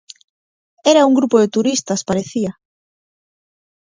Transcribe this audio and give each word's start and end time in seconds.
Era 0.93 1.05
un 1.05 1.13
grupo 1.13 1.37
de 1.39 1.47
turistas, 1.47 2.03
parecía. 2.09 2.59